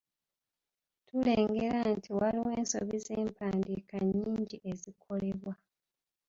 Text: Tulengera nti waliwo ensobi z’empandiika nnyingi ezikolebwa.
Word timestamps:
Tulengera 1.07 1.79
nti 1.95 2.09
waliwo 2.19 2.49
ensobi 2.59 2.97
z’empandiika 3.05 3.95
nnyingi 4.05 4.57
ezikolebwa. 4.71 5.53